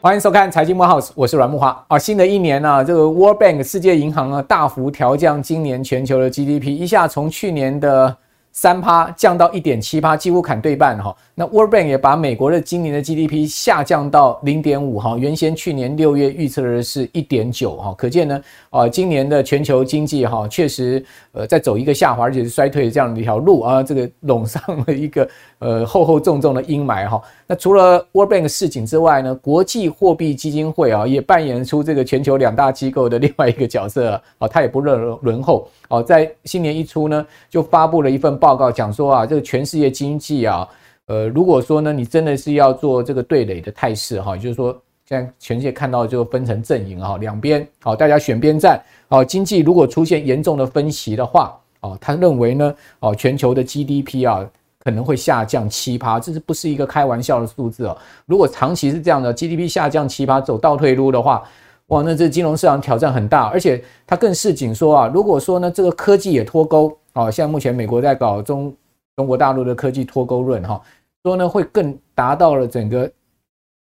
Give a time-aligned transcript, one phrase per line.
[0.00, 1.98] 欢迎收看财经慕 House，我是阮木花啊。
[1.98, 8.14] 新的一年呢、这个 World Bank 世界银行呢大幅调降今年全球的 GDP，一下从去年的
[8.54, 11.14] 三趴降到一点七趴，几乎砍对半哈。
[11.34, 27.20] 那 World Bank 也把美国的今年的 GDP 下降到零点五哈，原先去年六月预测的是一点九哈，可见呢，啊，今年的全球经济哈确实呃在走一个下滑而且是衰退的这样的一条路啊，这个笼上了一个呃厚厚重重的阴霾哈。
[27.48, 40.68] 那除了 World Bank 示警之外呢，国际货币基金会啊也扮演出这个全球两大机构的另外一个角色啊，它也不落人后哦，在新年一出呢就发布了一份报告，讲说啊这个全世界经济啊。
[41.06, 44.72] 呃，如果说呢，你真的是要做这个对垒的态势哈，就是说
[45.06, 54.48] 现在全世界看到就分成阵营哈，两边好，大家选边站好，经济如果出现严重的分歧的话，哦，他认为呢，哦，全球的 GDP 啊
[54.82, 57.96] 可能会下降七趴，这是不是一个开玩笑的数字哦？
[58.24, 61.42] 如果长期是这样的 GDP 下降七趴，走倒退路的话，
[61.88, 68.74] 哇，那这金融市场挑战很大，而且他更市警说啊，如果说呢这个科技也脱钩啊，像目前美国在搞中。
[69.16, 70.82] 中国大陆的科技脱钩论，哈，
[71.22, 73.08] 说呢会更达到了整个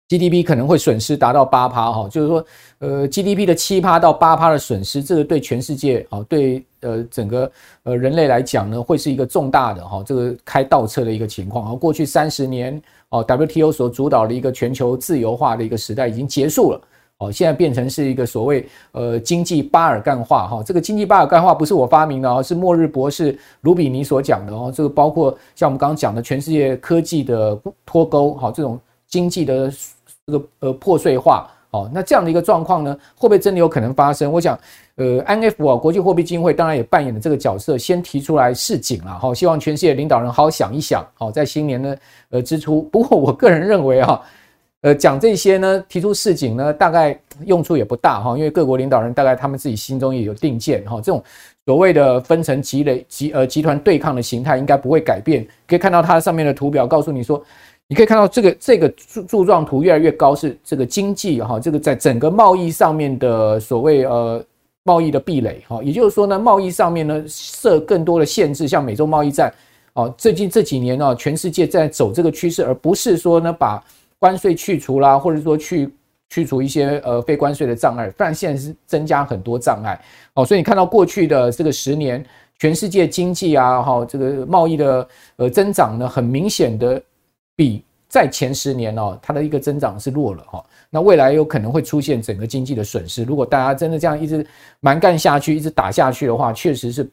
[0.07, 2.45] GDP 可能会损失达到八趴，哈，就是说，
[2.79, 7.51] 呃，GDP 的七趴到八趴的损失，这个对全世界，啊，对呃整个
[7.83, 11.73] 呃人类来讲呢，会是一个重大的哈，这个开倒车的一个情况。
[11.73, 16.81] 而过去三十年，哦，WTO 所主导的一个全球自由化的一个时代已经结束了。
[17.19, 24.71] 哦，现在变成是一个所谓呃经济巴尔干化哈，这个经济巴尔干化不是我发明的哦，是末日博士卢比尼所讲的哦。
[24.71, 29.73] 这个包括像我们刚刚讲的全世界科技的脱钩，好，这种经济的
[30.27, 34.31] 这个呃破碎化，哦，那这样的一个状况呢，会不会真的有可能发生？
[34.31, 34.55] 我想，
[34.97, 41.95] 呃，IMF 啊，国际货币基金会当然也扮演了这个角色，先提出来示警了哈，希望全世界领导人好好想一想，好，在新年呢
[42.29, 42.83] 呃之初。
[42.91, 44.21] 不过我个人认为啊。
[44.81, 50.97] 呃，讲这些呢，提出示警呢，大概用处也不大哈，因为各国领导人大概他们自己心中也有定见哈。
[50.97, 51.21] 这种
[51.65, 55.45] 所谓的分层积累集呃集团对抗的形态应该不会改变。
[55.67, 57.43] 可以看到它上面的图表，告诉你说，
[57.87, 64.45] 你可以看到这个这个柱柱状图越来越高，是这个经济哈，这个在整个贸易上面的所谓呃
[64.83, 69.51] 贸易的壁垒哈，也就是说呢，贸易上面呢设更多的限制，像美洲贸易战
[69.93, 73.83] 哦，最近这几年呢，全世界在走这个趋势，而不是说呢把。
[74.19, 75.89] 关税去除啦，或者说去
[76.29, 79.99] 去除一些呃非关税的障碍，不然现在是增加很多障碍
[80.33, 80.45] 哦。
[80.45, 82.25] 所以你看到过去的这个十年，
[82.59, 87.01] 全世界经济啊，哈，这个贸易的呃增长呢，很明显的
[87.55, 90.65] 比在前十年哦，它的一个增长是弱了哈。
[90.89, 93.23] 那未来有可能会出现整个经济的损失。
[93.23, 94.45] 如果大家真的这样一直
[94.79, 97.07] 蛮干下去，一直打下去的话，确实是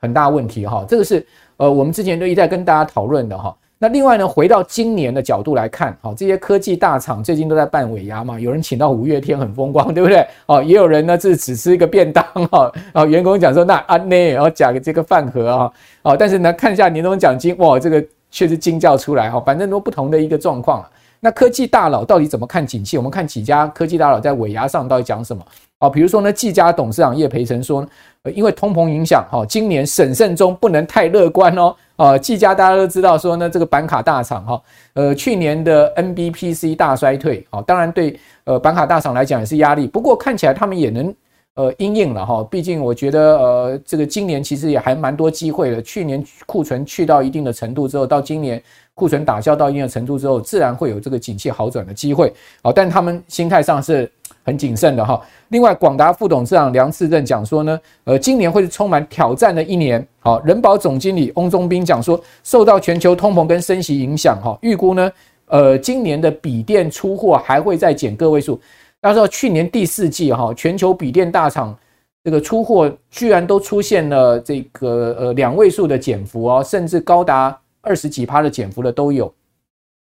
[0.00, 0.84] 很大问题哈。
[0.88, 1.26] 这个是
[1.58, 3.56] 呃我们之前都一再跟大家讨论的哈。
[3.80, 10.26] 那另外呢，回到今年的角度来看，好，这些科技大厂最近都在办尾牙嘛，有人请到五月天很风光，对不对？
[10.46, 15.72] 哦，也有人呢是只吃一个便当哈，啊，员工讲说那阿内，然后讲这个饭盒啊，
[16.02, 20.84] 哦，但是呢看一下年终奖金，哇，这个确实惊叫出来哈，反正都不同的一个状况。
[21.20, 22.96] 那科技大佬到底怎么看景气？
[22.96, 25.44] 我们看几家科技大佬在尾牙上到底讲什么？
[25.78, 27.86] 啊，比如说呢，技嘉董事长叶培成说，
[28.22, 31.74] 呃，因为通膨影响，哈，今年审慎中不能太乐观哦。
[31.96, 34.62] 啊，技嘉大家都知道说呢，这个板卡大厂哈，
[34.94, 39.86] 呃，去年的 NBPC 大衰退，啊，当然对呃板卡大厂来讲也是压力。
[39.86, 41.14] 不过看起来他们也能
[41.54, 45.82] 呃因应了哈，毕竟我觉得呃这个今年其实也还蛮多机会的。
[45.82, 48.62] 去年库存去到一定的程度之后，到今年
[48.98, 52.32] 库存打消到一定的程度之后，自然会有这个景气好转的机会。
[52.62, 54.10] 啊，但他们心态上是。
[54.44, 55.20] 很谨慎的哈。
[55.48, 60.06] 另外，广达副董事长梁次正讲说呢，呃，今年会是充满挑战的一年。
[60.20, 65.12] 好，人保总经理翁宗斌讲说，受到全球通膨跟升息影响，哈，预估呢，
[65.48, 68.58] 呃，今年的笔电出货还会再减个位数。
[69.02, 71.76] 大家知道，去年第四季哈，全球笔电大厂
[72.24, 77.54] 这个出货居然都出现了这个呃两位数的减幅哦，甚至高达
[77.88, 79.32] 二十几趴的减幅的都有。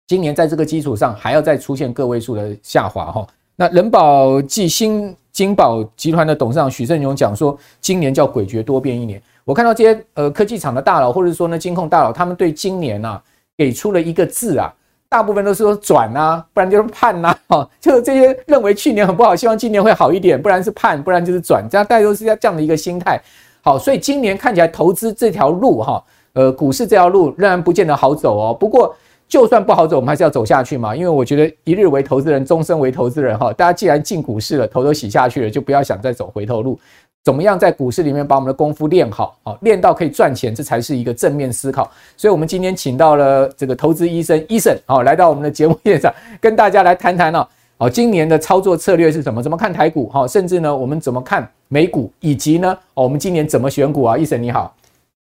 [0.06, 3.26] 今年在这个基础上还要再出现个位数的下滑哈。
[3.56, 9.20] 那人保暨新金保集团的董事长许胜勇讲说，今年叫诡谲多变一年。
[9.44, 13.22] 我看到这些呃科技厂的大佬，或者说呢金控大佬，他们对今年啊
[13.56, 14.72] 给出了一个字啊，
[15.08, 23.20] 大部分都是说转啊，不然就是判呐，哈， 就是这些认为去年很不好，希望今年会好一点，不然是判，不然就是转，这样大家都是这样的一个心态。
[23.62, 26.02] 好，所以今年看起来投资这条路哈，
[26.34, 28.56] 呃股市这条路仍然不见得好走哦。
[28.58, 28.94] 不过。
[29.28, 30.94] 就算不好走，我们还是要走下去嘛。
[30.94, 33.50] 因为我觉得一日为投资人，终身为投资人哈。
[33.54, 36.78] 大家既然进股市了，头都洗下去了，就不要想再走回头路。
[37.24, 41.90] 怎么样在股市里面把我们的功夫练好，好练到可以赚钱，这才是一个正面思考。
[42.14, 47.48] 所以，我们今天请到了这个投资医生 Eason，好，来到我们的节目现场，跟大家来谈谈哦，
[47.78, 49.42] 好，今年的操作策略是什么？
[49.42, 50.10] 怎么看台股？
[50.10, 52.12] 好，甚至呢，我们怎么看美股？
[52.20, 54.74] 以及呢，哦，我们今年怎么选股啊？Eason 你好。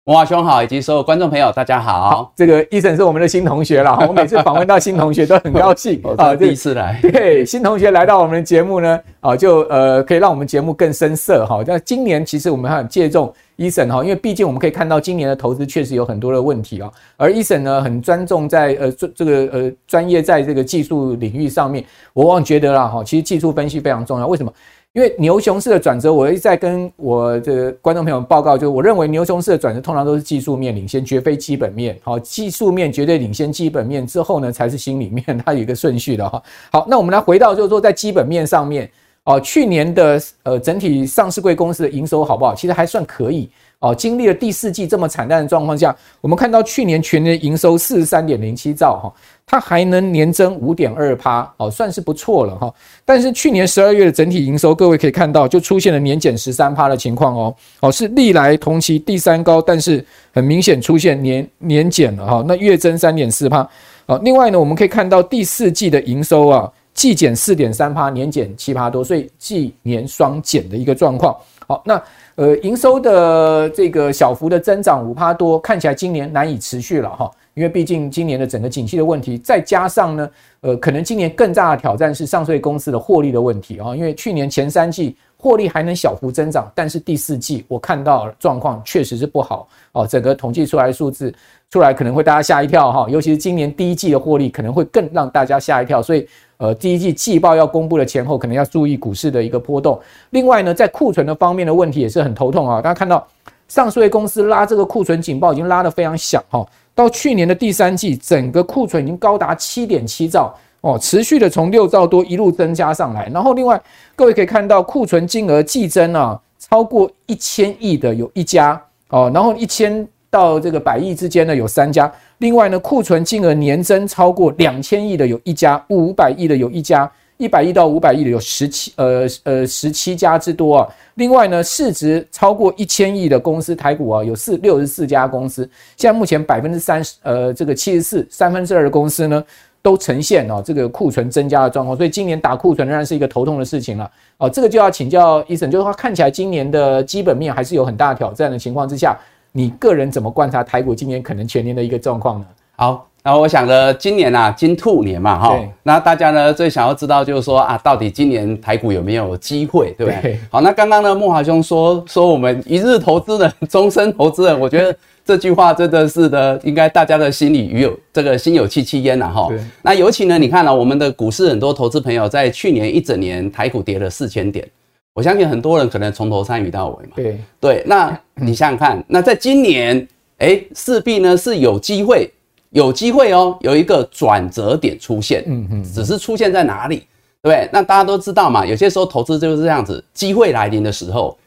[0.08, 2.10] 慕驊兄好，以及所有观众朋友，大家好。
[2.12, 3.98] 好，这个 Eason 是我们的新同学了。
[4.08, 7.00] 我每次访问到新同学都很高兴啊，第一次来。
[7.02, 11.64] 对，新同学来到我们的节目呢，啊，就呃可以让我们节目更深色哈。
[11.66, 16.92] 那今年其实我们很借重 Eason 哈，因为毕竟我们可以看到今年的投资确实有很多的问题啊。
[17.18, 24.28] 而 Eason 呢，很专重在呃这这个呃专业在这个技术领域上面，我往往觉得啦哈，其实技术分析非常重要。
[24.28, 24.54] 为什么？
[24.96, 32.00] 因为牛熊市的转折，我一再跟我的观众朋友报告，就是我认为牛熊市的转折通常都是技术面领先，绝非基本面。
[32.02, 36.42] 好，技术面绝对领先基本面之后呢，才是心里面，它有一个顺序的哈。
[36.72, 38.90] 好，那我们来回到就是说，在基本面上面，
[39.26, 42.56] 哦，去年的呃整体上市贵公司的营收好不好？
[42.56, 43.50] 其实还算可以。
[43.86, 49.14] 哦，经历了第四季这么惨淡的状况下，我们看到去年全年营收四十三点零七兆哈，
[49.46, 52.74] 它还能年增五点二趴，哦，算是不错了哈。
[53.06, 60.04] 但是去年十二月的整体营收，各位可以看到，就出现了年减十三趴的情况哦，哦，是历来同期第三高，但是
[60.34, 62.44] 很明显出现年年减了哈。
[62.48, 63.70] 那月增三点四趴，
[64.08, 71.38] 哦，另外呢，我们可以看到第四季的营收啊，季减四点三趴，年减七趴多，所以季年双减的一个状况。
[71.68, 72.02] 好，那。
[72.36, 80.30] 呃，营收的这个小幅的增长五趴多，看起来今年难以持续了哈，因为毕竟今年的整个景气的问题，再加上呢，
[80.60, 91.34] 呃，可能今年更大的挑战是上税公司的获利的问题啊，因为去年前三季获利还能小幅增长，但是第四季我看到状况确实是不好哦，整个统计出来的数字
[91.70, 96.28] 出来可能会大家吓一跳哈，尤其是今年第一季的获利可能会更让大家吓一跳，所以。
[96.58, 100.00] 呃，第一季季报要公布的前后，可能要注意股市的一个波动。
[100.30, 102.82] 另外呢，在库存的方面的问题也是很头痛啊。
[102.82, 103.28] 大家看到
[103.68, 106.66] 上市公司拉这个库存警报已经拉得非常响哈。
[106.94, 113.28] 到去年的第三季，整个库存已经高达七点七兆哦，持续的从六兆多一路增加上来。
[113.34, 113.82] 然后另外
[114.16, 122.12] 各位可以看到库存金额季增啊，超过一千亿的有一家哦，然后一千到这个百亿之间呢有三家。
[122.40, 130.88] 另外呢，库存金额年增超过两千亿的有一家，五百亿的有一家，一百亿到五百亿的有十七呃呃十七家之多啊。
[131.14, 135.64] 另外呢，市值超过一千亿的公司台股啊，有四六十四家公司。
[135.96, 139.42] 现在目前百分之三十呃这个七十四三分之二的公司呢，
[139.82, 141.96] 都呈现哦这个库存增加的状况。
[141.96, 144.12] 所以今年打库存仍然是一个头痛的事情了。
[144.40, 149.18] 哦，这个就要请教医生就是说看起来今年的基本面还是有很大挑战的情况之下。
[149.58, 152.46] 你个人怎么观察台股今年可能全年的一个状况呢？
[152.76, 160.22] 好，那我想呢，今年啊，金兔年嘛，哈，那大家呢最想要知道就是说啊，到底今年台股有没有机会，对不对？
[160.22, 164.94] 对好，那刚刚呢，莫华兄说说我们一日投资人，终身投资人，我觉得
[165.24, 169.48] 这句话真的是的，应该大家的心里与有这个心有戚戚焉呐，哈。
[169.82, 174.68] 那尤其呢，你看啊，我们的股市很多投资朋友在去年一整年台股跌了四千点。
[175.16, 177.14] 我相信很多人可能从头参与到尾嘛。
[177.16, 180.06] 对对，那你想想看，那在今年，
[180.40, 182.30] 哎，势必呢是有机会，
[182.72, 185.42] 有机会哦，有一个转折点出现。
[185.48, 186.98] 嗯嗯，只是出现在哪里，
[187.42, 187.70] 对不对？
[187.72, 191.38] 那大家都知道嘛，有些时候投资就是这样子，机会来临的时候，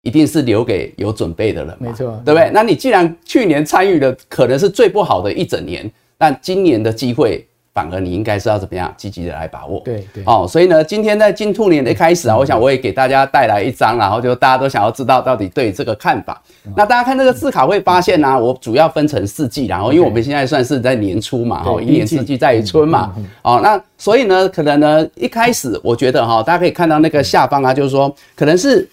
[0.00, 1.76] 一定是留给有准备的人嘛。
[1.80, 2.50] 没错，对不对？
[2.54, 7.46] 那你既然去年参与的可能是最不好的一整年，那今年的机会。
[7.78, 9.80] 反而你应该是要怎么样积极的来把握？
[9.84, 10.20] 对对。
[10.26, 16.42] 哦，所以呢，今天在金兔年的一开始啊，我想我也给大家带来一张，然后就大家都想要知道到底对这个看法。
[16.74, 28.88] 那大家看这个字卡会发现呢，我主要分成四季，然后因为我们现在算是在年初嘛，哦，一年四季在于春嘛，哦，那所以呢，可能呢一开始我觉得哈，大家可以看到那个下方啊，就是说可能是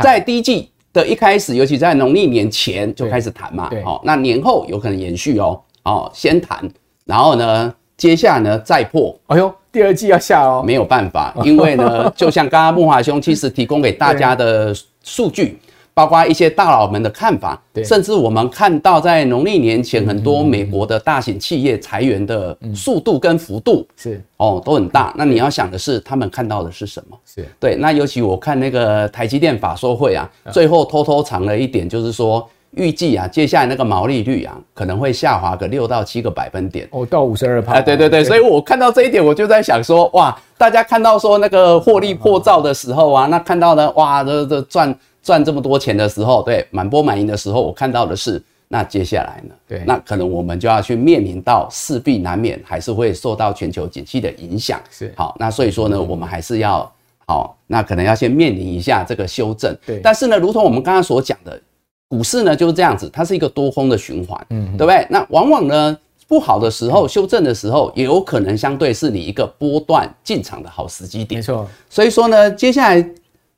[0.00, 6.66] 在第一季的一开始，尤其在农历年前就开始谈嘛，哦，那年后有可能延续哦，哦，先谈。
[7.04, 15.58] 然后呢，接下来呢再破，哎呦，第二季要下哦，没有办法，因为呢， 就像刚刚木华兄其实提供给大家的数据，
[15.92, 25.12] 包括一些大佬们的看法，甚至我们看到在农历年前很多美国的大型企业裁员的速度跟幅度是哦都很大。
[25.16, 27.18] 那你要想的是，他们看到的是什么？
[27.26, 27.76] 是对。
[27.76, 32.48] 那尤其我看那个台积电法说会啊，最后偷偷藏了一点，就是说。
[32.76, 37.74] 预计啊，接下来那个毛利率啊，可能会下滑个六到七个百分点哦，到五十二趴。
[37.74, 54.80] 哎，对对对，对，所以我看到这一点，我就在想说，哇，大家看到说那个获利破兆的时候啊，那看到呢，哇，这这赚赚这么多钱的时候，对，满波满盈的时候，我看到的是，那接下来呢，对，那可能我们就要去面临到势必难免还是会受到全球景气的影响。
[54.90, 56.90] 是，好，那所以说呢，我们还是要。
[57.26, 59.74] 好，那可能要先面临一下这个修正。
[59.86, 61.58] 对，但是呢，如同我们刚刚所讲的，
[62.08, 65.06] 股市呢就是这样子，它是一个多空的循环，嗯，对不对？
[65.10, 65.96] 那往往呢
[66.28, 71.38] 不好的时候，修正的时候，也有可能相对是你一个波段进场的好时机点。
[71.38, 73.10] 没错，所以说呢，接下来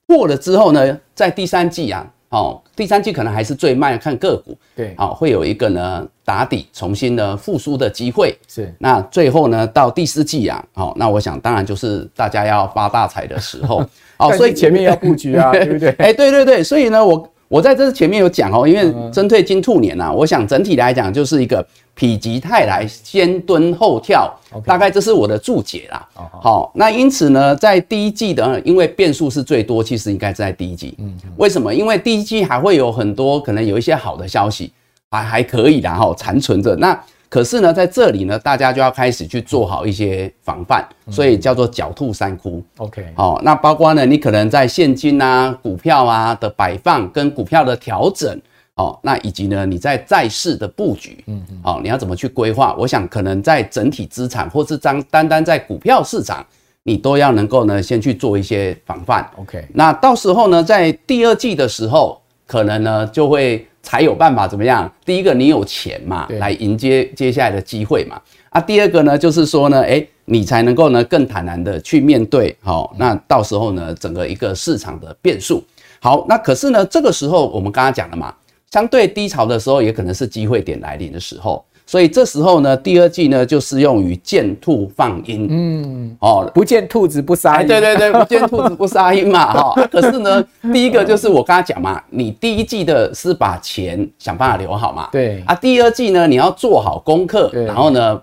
[0.06, 2.06] 过了之后呢，在第三季啊。
[2.30, 4.54] 哦，第三季可能还是最慢，看个股。
[4.74, 8.36] 对，好、哦，会有一个呢打底、重新呢复苏的机会。
[8.48, 13.82] 是，那最后呢到第四季啊，好、哦，那我想当然就是大家要发大财的时候。
[14.18, 15.90] 哦，所以前面要布局啊， 对不对？
[15.98, 21.66] 哎，对对对，所以呢，我我在这前面有讲哦，因为针对金兔年呐、啊，我想整体来讲就是一个。
[21.98, 24.62] 否极泰来，先蹲后跳，okay.
[24.66, 26.06] 大概这是我的注解啦。
[26.14, 30.94] 好、oh, oh.，那因此呢，在第一季的，因为变数是最多，其实应该是在第一季。
[30.98, 31.74] 嗯，为什么？
[31.74, 34.70] 因为第一季还会有很多可能有一些好的消息，
[35.10, 36.76] 还还可以的哈，残存着。
[36.76, 42.62] 那可是呢，在这里呢，大家就要开始去做好一些防范，所以叫做狡兔三窟。
[42.78, 48.40] OK，好，那包括呢，你可能在现金啊、股票啊的摆放跟股票的调整。
[48.76, 52.76] 哦，那以及呢，你在债市的布局，嗯嗯，好，你要怎么去规划？
[52.78, 56.44] 我想可能在整体资产，或是单单单在股票市场，
[56.82, 59.26] 你都要能够呢，先去做一些防范。
[59.36, 64.92] OK，那到时候呢，在第二季的时候，可能呢就会才有办法怎么样？
[65.04, 68.20] 第一个，你有钱嘛，来迎接接下来的机会嘛。
[68.50, 72.56] 啊，第二个呢，就是说呢，诶，你才能够呢更坦然的去面对。
[72.60, 75.62] 好，那到时候呢，整个一个市场的变数。
[76.00, 78.34] 好，那可是呢，这个时候我们刚刚讲了嘛。
[78.72, 85.46] 相对低潮的时候，也可能是机会点来临的时候，所以这时候呢，第二季呢就适用于见兔放鹰。
[85.48, 87.68] 嗯，哦，不见兔子不撒鹰。
[87.68, 89.88] 对对对，不见兔子不撒鹰嘛，哈。
[89.90, 95.08] 可是呢，第一个就是我刚才讲嘛，你第一季的是把钱想办法留好嘛。
[95.12, 95.42] 对。
[95.46, 98.20] 啊，第二季呢，你要做好功课，然后呢，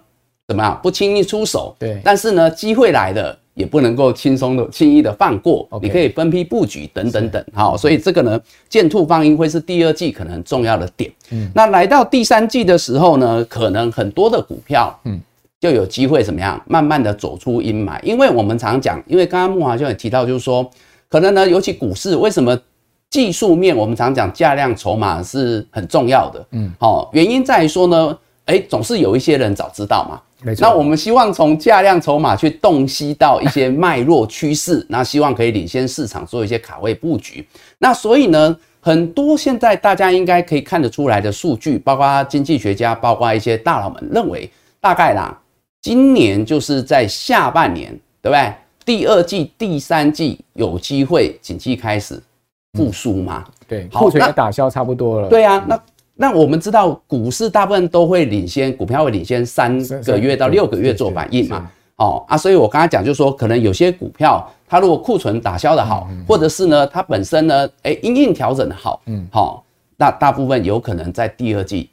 [0.48, 0.77] 怎么样？
[0.84, 1.74] 不轻易出手。
[1.79, 2.01] 对。
[2.03, 3.39] 但是呢，机会来的。
[3.54, 5.68] 也不能够轻松的、轻易的放过。
[5.82, 7.46] 你可以分批布局，等等等。
[7.54, 11.12] 好，所以这个呢，见兔放鹰会是第二季可能重要的点。
[11.32, 15.20] 嗯，那来到第三季的时候呢，可能很多的股票，嗯，
[15.60, 18.02] 就有机会怎么样，慢慢的走出阴霾。
[18.02, 20.70] 因为我们常讲，因为刚刚木华兄也提到，就是说，
[21.08, 22.60] 可能呢，尤其股市，为什么
[23.10, 26.44] 技术面我们常讲价量筹码是很重要的？
[26.52, 30.20] 嗯，好，原因在于说呢，哎，总是有一些人早知道嘛。
[30.60, 37.48] 那我们希望从价量筹码去洞悉到一些脉络趋势， 那希望可以领先市场做一些卡位布局。
[37.78, 44.50] 那所以呢，很多现在大家应该可以看得出来的数据，包括经济学家，包括一些大佬们认为，
[44.82, 45.38] 大概啦，
[45.82, 48.54] 今年就是在下半年，对不对？
[48.86, 52.22] 第二季、第三季有机会景气开始
[52.74, 53.46] 复苏嘛？
[53.68, 55.30] 对，库存也打消差不多了。
[55.30, 55.80] 对啊，那。
[56.15, 61.70] 那我们知道，股市大部分都会领先，股票会领先三个月到六个月做反应嘛。
[61.98, 69.63] 哦啊，所以我刚才讲，就是说，可能有些股票，它如果库存打消的好，或者是呢，它本身呢，哎，因应调整的好，嗯，好，
[69.96, 71.89] 那大部分有可能在第二季。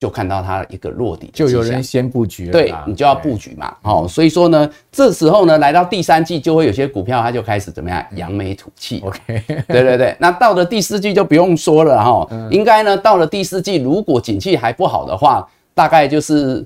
[0.00, 16.64] 就看到它一个落底，就有人先布局了，对，你就要布局嘛，哦，所以说呢，这时候呢，来到第三季，就会有些股票它就开始怎么样，扬眉吐气，OK， 对对对，那到了第四季就不用说了哈，应该呢，到了第四季，如果景气还不好的话，大概就是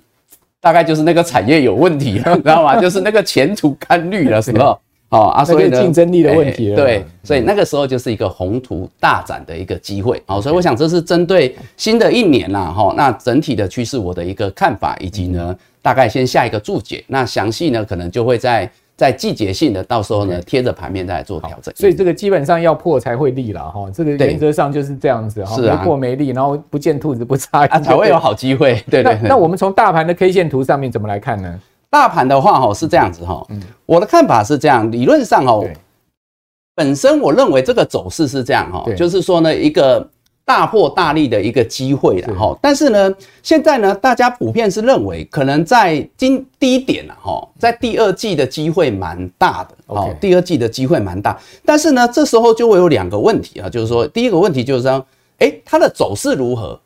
[0.60, 2.80] 大概就是那个产业有问题了， 知道吗？
[2.80, 4.78] 就是那个前途堪虑了，是吧？
[5.10, 29.16] 哦啊，所以竞争力的问题了，对，所以那个时候就是一个宏图大展的一个机会，好，所以我想这是针对新的一年啦，哈，那整体的趋势我的一个看法，以及呢，大概先下一个注解，那详细呢可能就会在在季节性的到时候呢贴着盘面再来做调整，所以这个基本上要破才会立了哈，这个原则上就是这样子哈，没破没立，然后不见兔子不撒鹰才会有好机会，对对。
[29.22, 31.60] 那我们从大盘的 K 线图上面怎么来看呢？
[31.94, 33.46] 大盘的话，哈是这样子哈，
[33.86, 35.64] 我的看法是这样，理论上哦，
[36.74, 40.04] 本身我认为这个走势是这样哈，就是说呢，一个
[40.44, 42.58] 大破大立的一个机会了哈。
[42.60, 51.38] 但是呢，现在呢，大家普遍是认为可能在今低点了哈，在第二季的机会蛮大的，哦，第二季的机会蛮大。
[51.64, 55.06] 但是呢，这时候就会有两个问题啊，就是说，第一个问题就是说，
[55.38, 56.76] 哎，它的走势如何？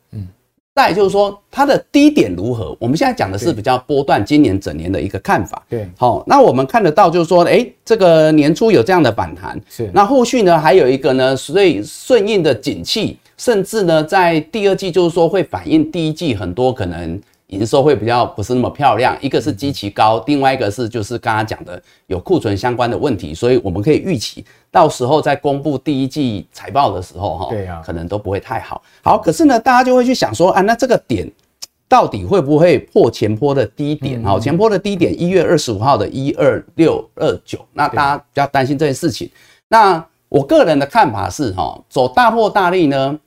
[0.79, 0.85] 嗯。
[0.85, 2.73] 再就是说，它的低点如何？
[2.79, 5.61] 我们现在讲的是比较波段，今年整年的一个看法。
[5.67, 9.91] 对，好，那我们看得到，就是说，哎，这个年初有这样的反弹，是。
[9.93, 17.21] 那后续呢，还有一个呢，所以顺应的景气，甚至呢，在第二季，就是说会反映第一季很多可能。
[17.49, 28.81] 营收会比较不是那么漂亮，一个是基期高，另外一个是就是刚刚讲的有库存相关的问题，所以我们可以预期到时候在公布第一季财报的时候，哈，对啊，可能都不会太好。
[29.03, 31.29] 好，可是呢，大家就会去想说啊，那这个点
[31.87, 34.23] 到底会不会破前波的低点？
[34.23, 39.29] 好，前波的低点一月二十五号的一二六二九，那大家比较担心这件事情。
[39.67, 43.17] 那我个人的看法是，哈，走大破大利呢，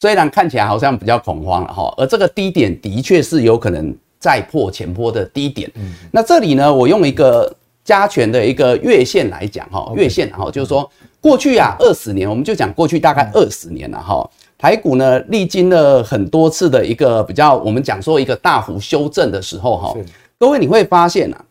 [0.00, 5.70] 虽然看起来好像比较恐慌了，哈，而这个低点的确是有可能再破前波的低点。
[6.10, 7.54] 那这里呢，我用一个
[7.88, 10.88] 加权的一个月线来讲，哈，月线，哈，就是说
[11.22, 14.30] 过去啊二十年，我们就讲过去大概二十年了，哈。
[14.58, 19.96] 台股呢，历经了很多次的一个比较，我们讲说一个大幅修正的时候，哈，
[20.38, 21.42] 各位你会发现啊，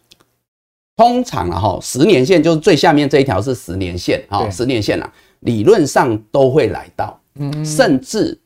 [0.95, 8.39] 通常啊，哈，十年线就是最下面这一条是十年线，哈，十年线啊，理论上都会来到，嗯，甚至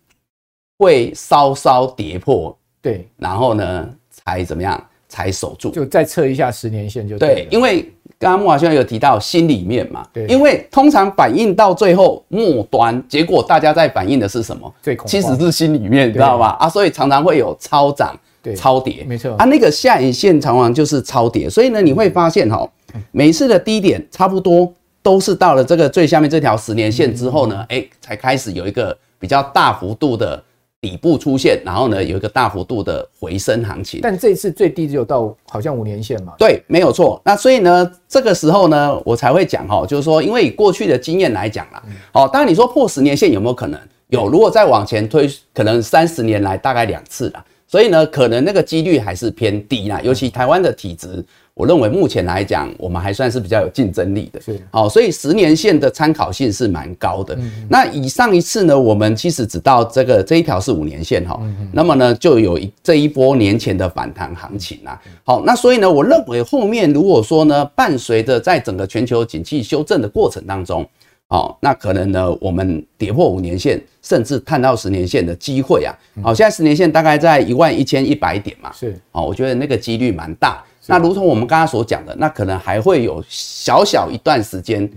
[0.77, 4.81] 会稍稍跌破，对，然后呢，才怎么样，
[5.12, 7.86] 才守住，就再测一下十年线就对，因为。
[8.20, 14.72] 刚刚木华兄有提到心里面嘛，对，因为通常反映到最后末端，结果大家在反映的是什么？
[14.80, 16.56] 最恐慌，其实是心里面，你知道吧？
[16.60, 18.15] 啊，所以常常会有超涨、
[18.56, 22.70] 超跌，没错啊，那个下影线常常就是超跌，所以呢，你会发现哈，
[23.12, 30.44] 每一次的低点差不多都是到了这个最下面这条十年线之后呢，哎，才开始有一个比较大幅度的。
[30.82, 36.34] 底部出现，然后呢，有一个大幅度的回升行情，但这次最低只有到好像五年线嘛。
[36.40, 37.22] 对，没有错。
[37.24, 41.84] 那所以呢，这个时候呢，我才会讲哈，就是说，因为以过去的经验来讲啦，
[42.14, 43.80] 哦，当然你说破十年线有没有可能？
[44.08, 47.46] 有，如果再往前推，可能三十年来大概两次啦。
[47.68, 51.24] 所以呢，可能那个几率还是偏低啦，尤其台湾的体质。
[51.53, 54.60] 我认为目前来讲，我们还算是比较有竞争力的，是。
[54.72, 57.38] 好，所以十年线的参考性是蛮高的。
[57.70, 61.39] 那以上一次呢，我们其实只到这个这一条是五年线哈，
[61.74, 65.00] 那么呢就有一这一波年前的反弹行情啦。
[65.24, 70.88] 好，那所以呢，我认为后面如果说呢，伴随着在整个全球景气修正的过程当中，
[71.27, 75.93] 好，那可能呢我们跌破五年线，甚至探到十年线的机会啊，
[76.24, 80.63] 好，现在十年线大概在一万一千一百点嘛，是，哦，我觉得那个几率蛮大。
[80.88, 84.90] 那如同我们刚刚所讲的，那可能还会有小小一段时间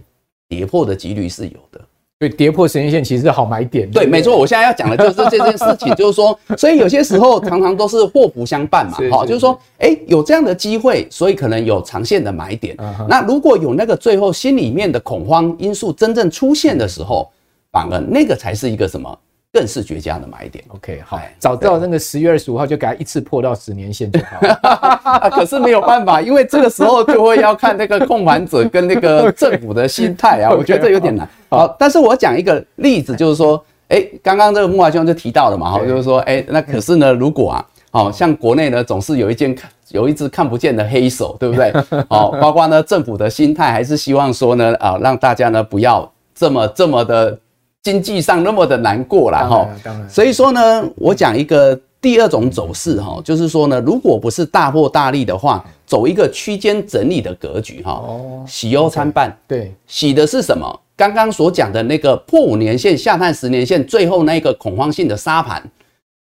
[0.48, 1.80] 跌破的几率是有的。
[2.20, 3.90] 所以跌破时间线其实是好买点。
[3.90, 4.36] 对，没错。
[4.36, 8.96] 我现在要讲的就是这件事情，就是说， 所以有些时候常常都是祸福相伴嘛。
[9.10, 12.74] 好，就是说，哎，有这样的机会，所以可能有长线的买点。
[13.08, 17.28] 那如果有那个最后心里面的恐慌因素真正出现的时候，
[17.72, 19.18] 反而那个才是一个什么？
[19.54, 20.64] 更是绝佳的买点。
[20.66, 24.40] OK，好，早知道那个十月二十五号就给它一次破到十年线就好。
[24.40, 31.28] 了， 可是没有办法，因为这个时候就会要看那个控盘者跟那个 政府的心态啊，我觉得这有点难。
[31.48, 39.56] 好，但是我讲一个例子，就是说，哎，刚刚这个木华兄就提到了嘛，哈，就是说，哎，那可是呢，如果啊，好像国内呢总是有一件
[39.90, 41.72] 有一只看不见的黑手，对不对？
[42.10, 47.38] 好，包括呢政府的心态还是希望说呢，啊，让大家呢不要这么这么的。
[47.84, 49.68] 经济上那么的难过啦哈，
[50.08, 60.80] 所以说呢，我讲一个第二种走势哈，就是说呢，如果不是大破大立的话，走一个区间整理的格局哈，哦，喜忧参半，对，喜的是什么？
[60.96, 65.62] 刚刚所讲的那个破五年线下探十年线，最后那个恐慌性的杀盘，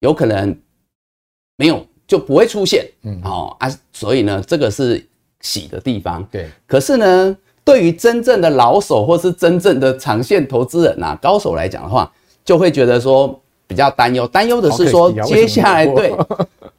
[0.00, 0.54] 有可能
[1.56, 5.02] 没有就不会出现，嗯，好啊，所以呢，这个是
[5.40, 7.34] 喜的地方，对，可是呢。
[7.66, 12.08] 对于真正的老手或是真正的长线投资人啊，高手来讲的话，
[12.44, 14.24] 就会觉得说比较担忧。
[14.28, 16.14] 担忧的是说，接下来对，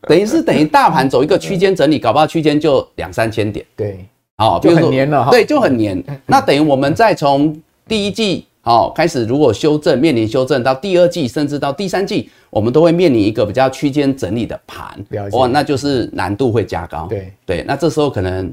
[0.04, 3.66] 等于是等于大盘走一个区间整理，搞不好区间就两三千点。
[3.76, 4.06] 对，
[4.38, 5.30] 好，比如说很黏了哈。
[5.30, 6.02] 对，就很黏。
[6.26, 7.54] 那等于我们再从
[7.86, 14.98] 第一季好开始，如果修正面临修正到第二季，甚至到第三季，我们都会面临一个比较区间整理的盘。
[15.34, 17.08] 哇，那就是难度会加高。
[17.10, 18.50] 对对，那这时候可能。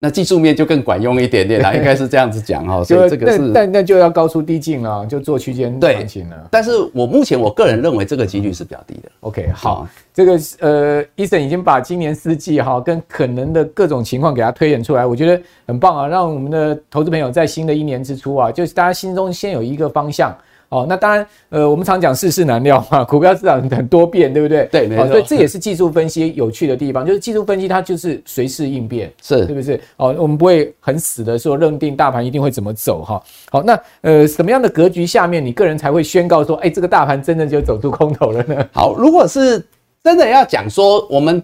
[0.00, 2.84] 那技术面就更管用一点点啦， 应该是这样子讲哈。
[2.84, 6.48] 所以这个是，但那就要高出低进了，就做区间行情了。
[6.52, 9.10] 但是我目前我个人认为这个几率是比较低的。
[9.20, 20.36] OK，好，这个呃，Eason 已经把今年四季哈跟可能的各种情况给他推演出来，我觉得很棒啊，让我们的投资朋友在新的一年之初啊，就是大家心中先有一个方向。
[20.70, 24.68] 哦，那当然，呃，我们常讲世事难料嘛，股票市场很多变，对不对？
[24.70, 25.06] 对，没错。
[25.06, 29.80] 所以这也是技术分析有趣的地方，就是技术分析它就是随势应变，是，是不是？
[29.96, 33.22] 哦，我们不会很死的说认定大盘一定会怎么走哈。
[33.50, 38.68] 好，那呃，什么样的格局下面，你个人才会宣告说，哎，这个大盘真的就走出空头了呢？
[38.72, 39.64] 好，如果是
[40.04, 41.42] 真的要讲说，我们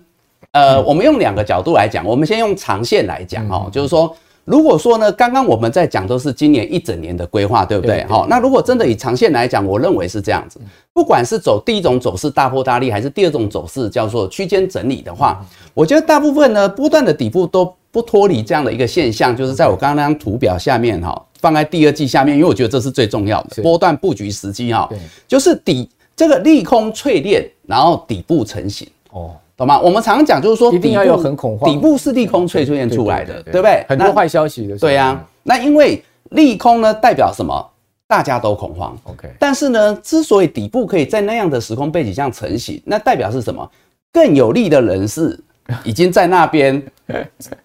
[0.52, 4.14] 呃，我们用两个角度来讲，我们先用长线来讲哦，就是说。
[4.44, 8.04] 如果说呢，刚刚我们在讲都是今年一整年的规划，对不对？
[8.06, 10.60] 好，那如果真的以长线来讲，我认为是这样子。
[10.92, 24.88] 不管是走第一种走势大破大立，还是第二种走势叫做区间整理的话，我觉得大部分呢波段的底部都不脱离这样的一个现象，就是在我刚刚那张图表下面哈，放在第二季下面，因为我觉得这是最重要的波段布局时机哈，
[25.26, 28.86] 就是底这个利空淬炼，然后底部成型。
[29.10, 29.78] 哦，懂吗？
[29.80, 33.84] 我们常常讲就是说，一定要有很恐慌，底部是利空催出现出来的，对不对？
[33.88, 34.76] 很多坏消息的。
[34.78, 37.70] 对呀，那因为利空呢代表什么？
[38.06, 38.96] 大家都恐慌。
[39.04, 43.68] OK，但是呢，之所以底部可以在那样的时空背景下成型，那代表是什么？
[44.12, 45.38] 更有利的人士
[45.82, 46.80] 已经在那边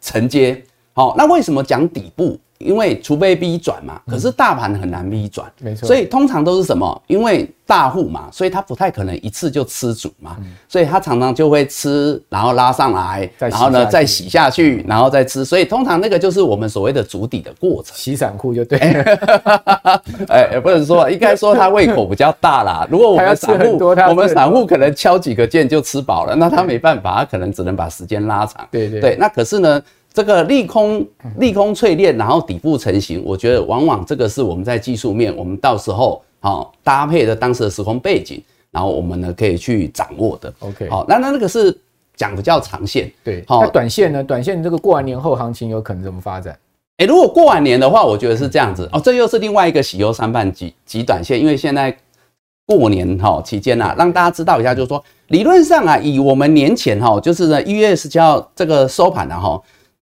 [0.01, 0.63] 承接。
[0.93, 2.37] 好，那为什么讲底部？
[2.59, 5.87] 因为除非 V 转嘛，可是大盘很难 V 转，没错。
[5.87, 7.01] 所以通常都是什么？
[7.07, 10.35] 因为大户嘛，所以他不太可能一次就吃足嘛，
[10.67, 15.45] 所以他常常就会吃，然后拉上来，然后呢再洗下去，然后再吃。
[15.45, 18.77] 所以通常那个就是我们所谓的筑底的过程，洗散户就对。
[20.27, 22.85] 哎，也不能说，应该说他胃口比较大啦。
[22.91, 23.77] 如果我们散户，
[24.09, 28.67] 我们散户可能敲几个键就吃饱了，那他没办法，他可能只能把时间拉长。
[28.69, 29.81] 对对对，那可是呢？
[30.19, 40.53] 这个利空利空淬炼，然后底部成型，我觉得往往这个是我们在技术面，我们到时候好搭配的当时的时空背景，然后我们呢可以去掌握的。
[40.59, 41.73] OK，好，那那那个是
[42.17, 43.45] 讲比较长线，对。
[43.47, 44.21] 好，那短线呢？
[44.21, 46.59] 短线这个过完年后行情有可能怎么发展？
[46.97, 48.99] 诶，如果过完年的话，我觉得是这样子哦。
[48.99, 51.97] 这又是另外一个喜忧参半极极短线，因为现在
[52.65, 59.57] 过年哈期间啊，让大家知道一下，就是说理论上啊，以我们年前哈，就是呢一月十七号这个收盘的哈。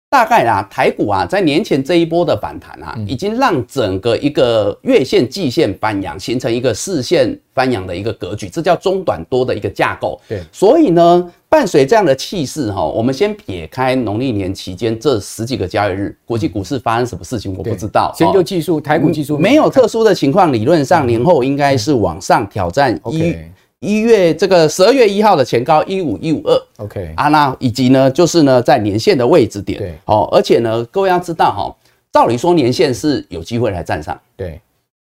[0.07, 10.21] 大概啊，台股啊，在年前这一波的反弹啊，已经让整个一个月线、季线翻阳，形成一个四线翻阳的一个格局，这叫中短多的一个架构。
[10.29, 18.13] 对，所以呢，伴随这样的气势哈，我们先撇开农历年期间这十几个交易日，国际股市发生什么事情，我不知道。
[18.15, 23.35] 先就技术，台股技术没有特殊的情况，理论上年后应该是往上挑战一。
[23.85, 27.13] 一月这个十二月一号的前高一五一五二，OK。
[27.15, 31.75] 啊，那以及呢，就是呢，在年线的位置点，对，哦，而且呢，各位要知道哈，
[32.11, 34.59] 照理说年线是有机会来站上，对，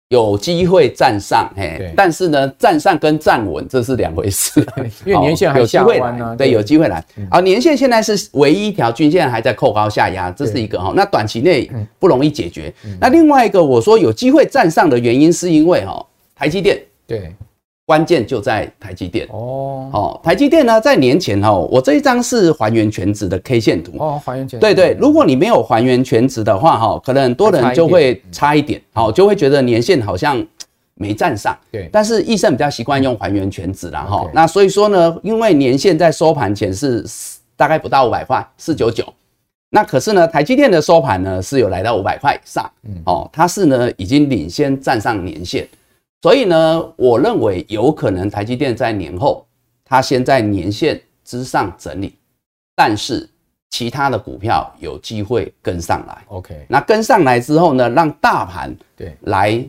[0.09, 4.67] 有机会站上，嘿，但是呢，站上跟站稳这是两回事，
[5.05, 17.33] 因为年线还有机会来，对，有机会来，啊，年线现在是唯一一条均线还在扣高下压，这是一个哈，那短期内不容易解决，那另外一个我说有机会站上的原因是因为哈，台积电，对。
[17.91, 19.27] 关键就在台积电。
[19.33, 23.91] 哦，哦，台积电呢，在年前哦，我这一张是还原全值的 K 线图。
[23.99, 24.65] 哦，还原全值。
[24.65, 30.41] 对对，如果你没有还原全值的话哈，可能很多人就会差一点，好，就会觉得年限好像
[30.95, 37.05] 没站上，对，但是易胜比较习惯用还原全值啦哈，那所以说呢，因为年限在收盘前是
[37.57, 39.05] 大概不到五百块，四九九，
[39.71, 42.71] 那可是呢，台积电的收盘呢是有来到五百块以上，
[43.05, 45.67] 哦，它是呢已经领先站上年线。
[46.23, 49.47] 所以呢，我认为有可能台积电在年后，
[49.85, 52.15] 它先在年线之上整理，
[52.77, 53.29] 但是
[53.71, 56.23] 其他的股票有机会跟上来。
[56.29, 59.65] OK，那跟上来之后呢，让大盘对来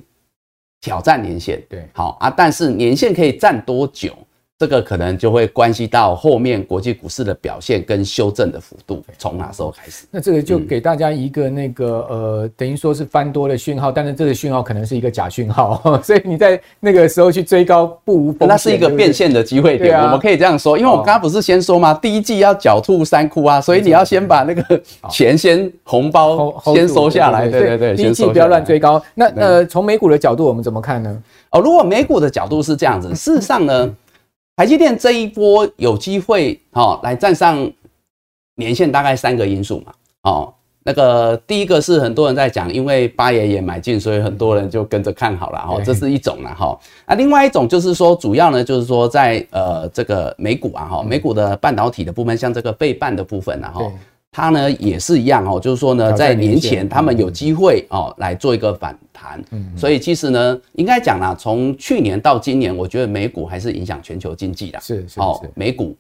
[0.82, 1.64] 挑战年线。
[1.70, 4.14] 对，好啊，但是年线可以站多久？
[4.62, 10.06] 这个可能就会关系到后面国际股市的表现跟修正的幅度从哪时候开始？
[10.12, 18.48] 那这个就给大家一个那个呃，等于说是翻多的讯号，但是这个讯号可能是一个假讯号， 所以你在那个时候去追高不无风险。
[18.48, 21.92] 那是一个变现的机会点，我们可以这样说，因为我刚刚不是先说吗？
[21.96, 29.02] 第一季要狡兔三窟啊，所以你要先把那个钱先红包先收下来，对对对，第一季不要乱追高。
[29.16, 31.18] 那呃，从美股的角度我们怎么看呢？
[31.50, 33.92] 哦，如果美股的角度是这样子，事实上呢？
[34.62, 37.68] 台积电这一波有机会哦，来站上
[38.58, 39.92] 年线，大概三个因素嘛。
[40.22, 45.58] 哦，那个第一个是很多人在讲，因为八爷也买进，所以很多人就跟着看好了。
[45.58, 46.80] 哈，这是一种了哈。
[47.08, 53.92] 那另外一种就是说，主要呢就是说在呃这个美股啊哈，美股的半导体的部分，像这个背半的部分然后。
[54.34, 59.44] 它呢也是一样哦，就是说呢，在年前他们有机会哦来做一个反弹，
[59.76, 65.94] 所以其实呢，应该讲啦，从去年到今年，我觉得美股还是影响全球经济的，是是哦，美股、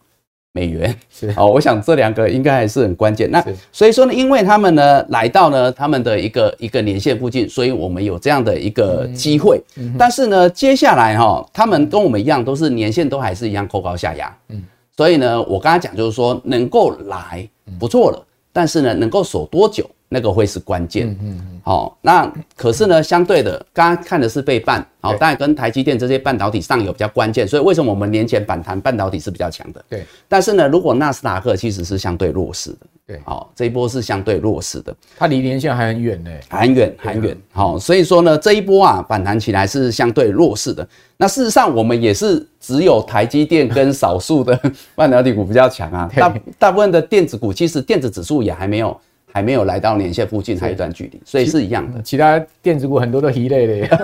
[0.53, 1.33] 美元是。
[1.35, 3.29] 哦，我想这两个应该还是很关键。
[3.29, 9.61] 那所以说呢，因为他们呢来到呢他们的一个一个年线附近，所以我们有这样的一个机会。
[9.99, 14.63] 但是呢，接下来哈，他们跟我们一样，都是年线都还是一样扣高下压，嗯。
[15.01, 19.83] 所以呢，我刚才讲就是说，能够来不错了，但是呢，能够守多久，
[20.13, 21.07] 那个会是关键。
[21.07, 21.61] 嗯嗯。
[21.63, 27.47] 好，那可是呢，相对的，刚刚看的是被半，好，当然跟台积电这些半导体上游比较关键。
[27.47, 29.83] 所以为什么我们年前反弹半导体是比较强的？
[29.87, 30.05] 对。
[30.27, 32.77] 但是呢，如果纳斯达克其实是相对弱势的。
[33.07, 33.19] 对。
[33.23, 34.93] 好，这一波是相对弱势的。
[35.17, 37.37] 它离年线还很远呢，还很远，很远。
[37.53, 40.85] 好，所以说呢，这一波啊，反弹起来是相对弱势的。
[41.17, 42.45] 那事实上，我们也是。
[42.63, 44.55] 只有台积电跟少数的
[44.93, 48.95] 半导体股比较强啊，大大部分的电子股其实电子指数也还没有
[49.31, 52.01] 还没有来到年线附近，还有一段距离，所以是一样的。
[52.01, 53.97] 其他电子股很多都一类的，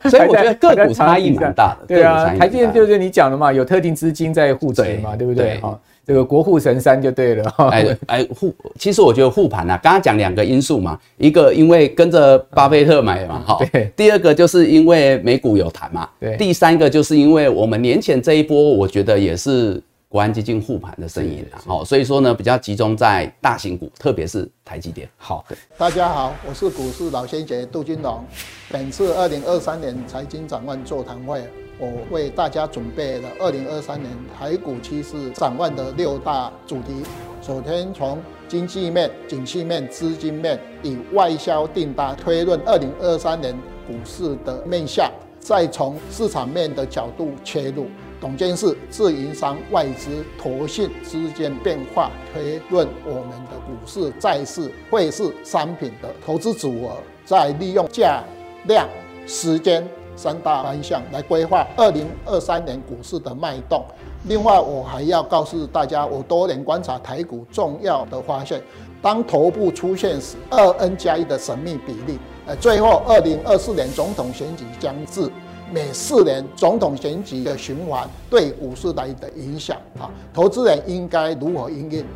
[0.10, 1.86] 所以我觉得个股差异蛮大的。
[1.88, 5.58] 对啊，台积电就是你讲的嘛，有特定资金在护持嘛，对不对？
[5.58, 7.44] 哈，这个国护神山就对了。
[7.70, 13.58] 哎 哎护，其实我觉得护盘啊，刚刚讲两个因素嘛，一个因为跟着巴菲特买嘛，哈。
[13.72, 13.90] 对。
[13.96, 16.08] 第二个就是因为美股有谈嘛。
[16.20, 16.36] 对。
[16.36, 19.82] 第三个就是因为我们年前这一波，我觉得也是。
[20.14, 25.10] 国安基金护盘的声音，好，所以说呢，比较集中在大型股，特别是台积电。
[25.16, 25.44] 好，
[25.76, 28.24] 大家好，我是股市老先生杜金龙。
[28.70, 31.42] 本次二零二三年财经展望座谈会，
[31.80, 37.02] 我为大家准备了二零二三年台股趋势展望的六大主题。
[37.42, 43.52] 首先从经济面、景气面、资金面，以外销订单推论二零二三年
[43.84, 47.88] 股市的面向，再从市场面的角度切入。
[48.24, 58.24] 总监是自营商、外资、投信之间变化推论我们的股市、债市、汇市、商品的投资组合，再利用价、
[58.66, 58.88] 量、
[59.26, 63.84] 时间三大方向来规划二零二三年股市的脉动。
[64.22, 68.58] 另外，我还要告诉大家，我多年观察台股重要的发现：
[69.02, 72.18] 当头部出现时，二 N 加一的神秘比例。
[72.46, 75.30] 呃，最后二零二四年总统选举将至。
[75.74, 82.06] 每四年总统选举的循环对股市来的影响啊，投资人应该如何应应？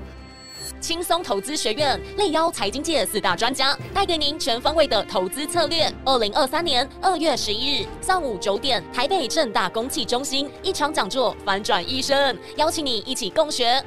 [0.81, 5.93] 轻松投资学院力邀财经界四大专家，带给您全方位的投资策略。
[6.05, 13.83] 二零二三年二月十一日上午九点，台北正大公器中心一场讲座，反转一生，邀请你一起共学。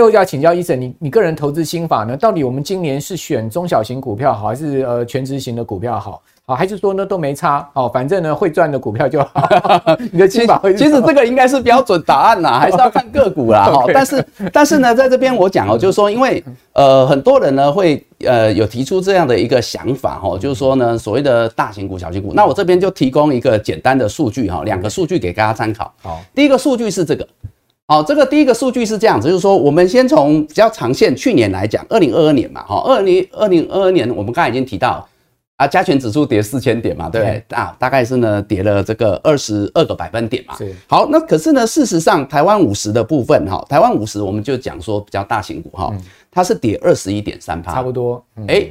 [0.00, 2.16] 最后要请教 Eason，你你个人投资心法呢？
[2.16, 6.22] 到底我们今年是选中小型股票好，还是呃全职型的股票好？
[6.46, 7.68] 好，还是说呢都没差？
[7.72, 9.48] 哦，反正呢会赚的股票就好。
[10.12, 10.72] 你的心法会？
[10.76, 13.64] 其实这个应该是标准答案啦， 还是要看个股啦。
[13.64, 25.92] 哈，但是但是呢，在这边我讲哦，就是说，因为呃很多人呢会呃有提出这样的一个想法哈，就是说呢所谓的大型股、小型股，那我这边就提供一个简单的数据哈，两个数据给大家参考。
[26.00, 27.26] 好，第一个数据是这个。
[27.90, 35.08] 好，这个第一个数据是这样子，就是说，我们先从比较长线去年来讲，二零二二年嘛，哈，二零二零二二年，我们刚才已经提到
[35.56, 37.56] 啊，加权指数跌四千点嘛，对不对？
[37.56, 40.54] 啊，大概是呢跌了这个二十二个百分点嘛。
[40.58, 40.70] 是。
[40.86, 45.90] 好，那可是呢，事实上，台湾五十的部分，哈，台湾五十我们就讲说比较大型股，哈，
[46.30, 48.22] 它是跌二十一点三趴，差不多。
[48.48, 48.68] 哎，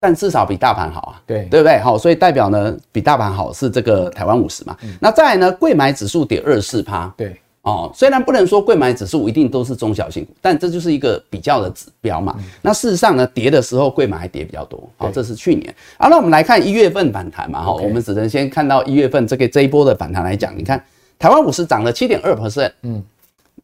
[0.00, 1.78] 但至少比大盘好啊，对，对不对？
[1.78, 4.76] 好，所以代表呢，比大盘好是这个台湾五十嘛。
[4.98, 7.40] 那再来呢，贵买指数跌二十四趴，对。
[7.68, 12.34] 哦，虽然不能说贵买指数一定都是中小型股，但这就是一个比较的指标嘛。
[12.62, 14.88] 那事实上呢，跌的时候贵买还跌比较多。
[14.96, 15.74] 好，这是去年。
[15.98, 17.62] 好，那我们来看一月份反弹嘛。
[17.62, 20.82] 哈，我们只能先看到一月份这个这一波的反弹来讲，你看
[21.18, 23.02] 台湾股市涨了七点二 percent，嗯，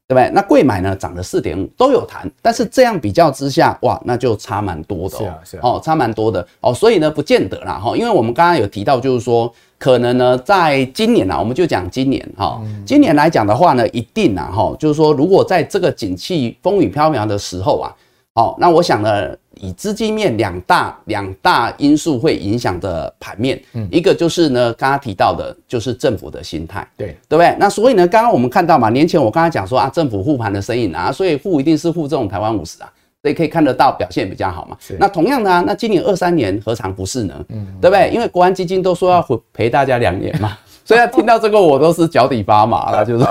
[0.06, 0.30] 对不对？
[0.34, 5.20] 那贵买呢涨了四点五，都有弹，但是这样比较之下，哇，那就差蛮多的哦。
[5.20, 5.60] 是啊，是啊。
[5.62, 9.52] 哦，差蛮多的哦，所以呢，不见得啦哈，因为我们刚刚有提到，就是说。
[9.84, 17.94] 可能呢，在今年啊，我们就讲今年哈，今年来讲的话呢，一定啊哈，就是说，如果在这个景气风雨飘渺的时候啊，
[18.34, 27.54] 好，那我想呢，以资金面两大两大因素会影响的盘面，嗯，一个就是呢，刚刚提到的，就是政府的心态，对，对不对？
[27.60, 32.90] 那所以呢，刚刚我们看到嘛，年前我刚才讲说啊，政府护盘的声音啊，所以护一定是护这种台湾五十啊。
[33.24, 34.76] 所以可以看得到表现比较好嘛？
[34.78, 34.98] 是。
[35.00, 37.34] 那同样的啊，那今年二三年何尝不是呢？
[37.48, 38.10] 嗯，对不对？
[38.10, 43.24] 因为国安基金都说要陪大家两年嘛，所以要听到这个我都是脚底发麻了，就 是。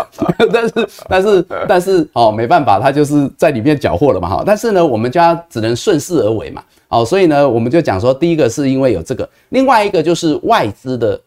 [0.51, 4.43] 但是但是但是哦，没办法，他就是在里面缴获了嘛哈。
[4.43, 6.63] 但是呢，我们家只能顺势而为嘛。
[6.87, 11.21] 哦，所以呢，我们就讲说，第一个是因为有这个，另外一个就是外资的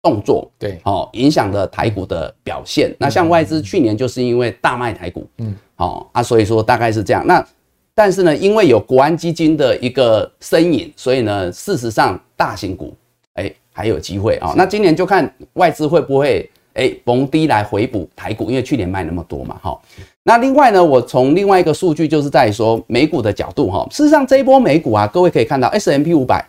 [0.00, 2.94] 动作，对，哦，影响了台股的表现。
[2.96, 7.26] 那像外资去年就是因为大卖台股，嗯，哦啊，所以说大概是这样。
[7.26, 7.44] 那
[7.96, 12.92] 但是呢，因为有国安基金的一个身影，所以呢，事实上大型股
[13.34, 14.54] 哎、欸、还有机会啊、喔。
[14.56, 19.80] 那今年就看外资会不会哎逢低来回补台股，因为去年卖那么多嘛哈。
[20.24, 23.86] 那另外呢，我从另外一个数据就是在说美股的角度哈。
[23.92, 26.44] 事实上这一波美股啊，各位可以看到 S M P 五百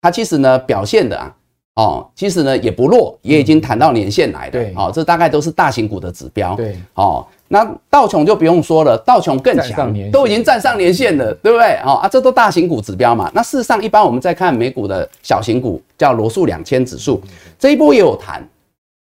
[0.00, 1.34] 它其实呢表现的啊
[1.74, 4.58] 哦，其实呢也不弱，也已经弹到年线来的。
[4.58, 6.56] 对，哦，这大概都是大型股的指标。
[6.56, 7.26] 对，哦。
[7.48, 11.76] 那道琼就不用说了，道琼更强，都已经站上年线了，对不对？
[11.84, 13.30] 哦啊，这都大型股指标嘛。
[13.34, 17.20] 那事实上，一般我们在看美股的小型股，叫罗素两千指数，
[17.58, 18.46] 这一波也有谈，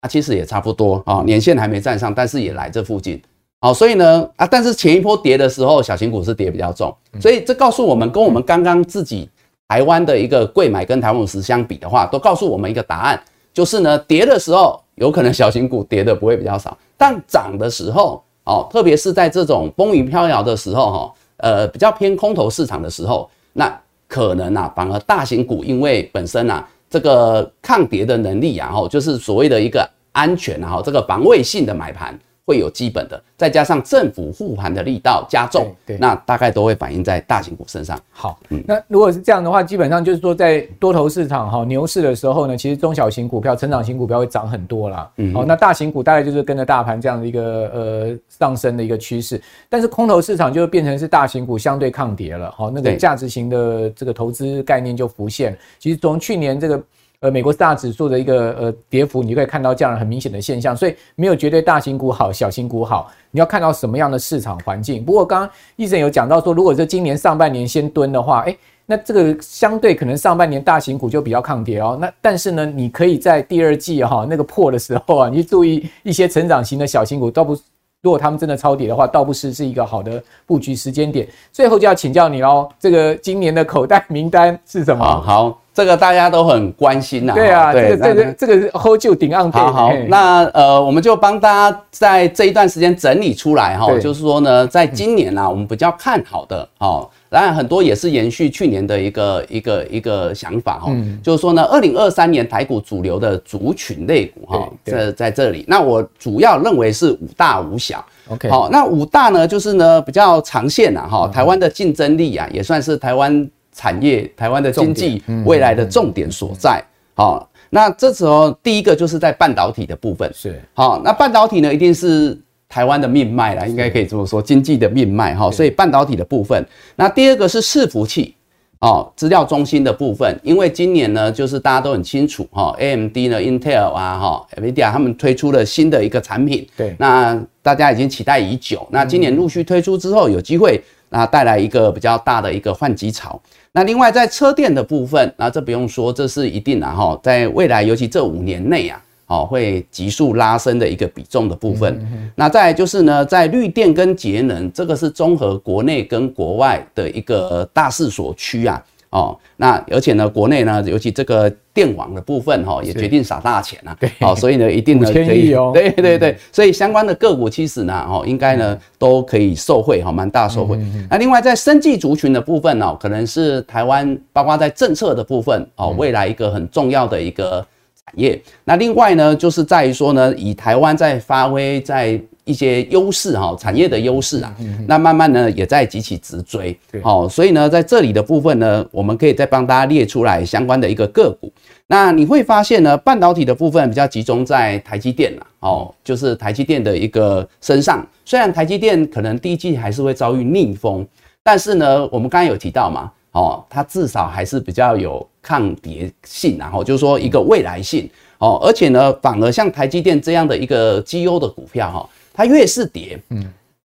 [0.01, 3.21] 啊，其实也差不多啊，年线还没站上，但是也来这附近。
[3.59, 9.29] 好，所以呢，啊，但是前一波跌的时候，小型股是跌比较重，所以这告诉我们，跟我们刚刚自己
[9.67, 13.21] 台湾的一个柜买跟台湾五十相比的话，都告诉我们一个答案，
[13.53, 32.19] 就是呢，跌的时候有可能小型股跌的不会比较少，但涨的时候哦，特别是在这种风雨飘摇的时候哈，呃，比较偏空头市场的时候，那可能啊，反而大型股因为本身啊这个抗跌的能力啊，哈，就是所谓的一个安全啊，这个防卫性的买盘。
[32.45, 37.99] 会有基本的，再加上政府护盘的力道加重，对，对，那大概都会反映在大型股身上。
[38.11, 45.11] 好，嗯，那如果是这样的话，基本上就是说，在多头市场哈牛市的时候呢，其实中小型股票、成长型股票会涨很多啦。
[45.17, 52.51] 嗯，好，那大型股大概就是跟着大盘这样的一个呃上升的一个趋势，但是空头市场就变成是大型股相对抗跌了。
[52.51, 55.57] 好，那个价值型的这个投资概念就浮现。
[55.79, 56.83] 其实从去年这个。
[57.21, 65.05] 呃，美国四大指数的一个呃跌幅，你就可以看到这样很明显的现象，所以没有绝对大型股好，小型股好，你要看到什么样的市场环境。
[65.05, 68.57] 不过刚刚医生有讲到说，如果是今年上半年先蹲的话，哎，
[68.87, 71.95] 那这个相对可能上半年大型股就比较抗跌哦。
[72.01, 77.53] 那但是呢，你可以在第二季哈那个破的时候啊，你注意一些成长型的小型股，倒不，
[78.01, 81.27] 如果他们真的超跌的话，倒不是是一个好的布局时间点。
[81.51, 85.05] 最后就要请教你喽，这个今年的口袋名单是什么？
[85.05, 87.33] 好这个大家都很关心呐。
[87.33, 89.51] 对啊，对这个这个这个 hold 住顶岸。
[89.51, 100.91] 好好，那呃，我们就帮大家在这一段时间整理出来哈，就是说呢，在今年啊，我们比较看好的哦，当然很多也是延续去年的一个一个一个想法哈，
[101.23, 108.05] 就是说呢，二零二三年台股主流的族群类股哈，在在这里，那我主要认为是五大五小。
[108.29, 113.49] OK，好，那五大呢，就是呢比较长线呐哈，台湾的竞争力啊，也算是台湾。
[113.71, 116.83] 产业，台湾的经济未来的重点所在。
[117.13, 120.31] 好，那这时候第一个就是在半导体的部分。
[120.33, 125.51] 是，好，那半导体呢，一定是台湾的命脉啦，应该可以这么说，经济的命脉哈。
[125.51, 128.33] 所以半导体的部分，那第二个是伺服器
[128.79, 138.87] 哦，资料中心的部分，因为今年呢，就是大家都很清楚哈，AMD 呢，Intel 啊，哈，NVIDIA 他们推出了新的一个产品，对，那大家已经期待已久。
[138.89, 143.39] 那今年陆续推出之后，有机会那带来一个比较大的一个换机潮。
[143.73, 152.05] 那另外在车电的部分，那这不用说，这是一定的哈，在未来尤其这五年内啊，哦会急速拉升的一个比重的部分。
[152.35, 158.83] 那再来就是呢，在绿电跟节能，这个是综合国内跟国外的一个大势所趋啊。
[159.11, 163.95] 哦，那而且呢，国内呢，尤其这个电网的部分哈，也决定撒大钱啊。
[163.99, 170.79] 对，好，所以呢，一定呢可以， 对对对，所以相关的个股其实呢，哦，应该呢都可以受惠哈，蛮大受惠。
[171.09, 177.65] 那另外在生技族群的部分呢，可能是台湾包括在政策的部分哦，未来一个很重要的一个
[178.05, 178.41] 产业。
[178.63, 182.17] 那另外呢，就是在于说呢，以台湾在发挥在。
[182.51, 184.53] 一些优势哈，产业的优势啊，
[184.85, 191.51] 那慢慢呢也在急起直追，好，所以呢在这里的部分呢，我们可以再帮大家列出来相关的一个个股。
[191.87, 198.05] 那你会发现呢，半导体的部分比较集中在台积电啦，哦，就是台积电的一个身上。
[198.25, 201.05] 虽然台积电可能第一季还是会遭遇逆风，
[201.43, 212.09] 但是呢，我们刚才有提到嘛，哦，它至少还是比较有抗跌性，然后就是说一个未来性，哦，而且呢，反而像台积电这样的一个绩优的股票哈。
[212.33, 213.43] 它越是跌，嗯，